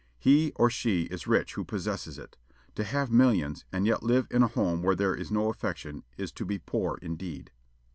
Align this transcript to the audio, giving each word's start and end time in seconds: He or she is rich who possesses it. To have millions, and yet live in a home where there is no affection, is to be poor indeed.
He 0.17 0.51
or 0.55 0.71
she 0.71 1.03
is 1.11 1.27
rich 1.27 1.53
who 1.53 1.63
possesses 1.63 2.17
it. 2.17 2.35
To 2.73 2.83
have 2.83 3.11
millions, 3.11 3.65
and 3.71 3.85
yet 3.85 4.01
live 4.01 4.25
in 4.31 4.41
a 4.41 4.47
home 4.47 4.81
where 4.81 4.95
there 4.95 5.13
is 5.13 5.29
no 5.29 5.51
affection, 5.51 6.03
is 6.17 6.31
to 6.31 6.43
be 6.43 6.57
poor 6.57 6.97
indeed. 7.03 7.51